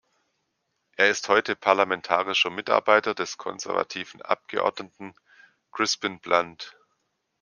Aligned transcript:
Er 0.97 1.11
ist 1.11 1.29
heute 1.29 1.55
parlamentarischer 1.55 2.49
Mitarbeiter 2.49 3.13
des 3.13 3.37
konservativen 3.37 4.23
Abgeordneten 4.23 5.13
Crispin 5.71 6.19
Blunt. 6.19 6.75